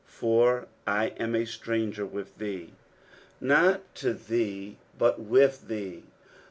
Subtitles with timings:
[0.03, 2.73] "For I am a ttranger with thee."
[3.39, 6.03] Not (o thee, but ailh thee.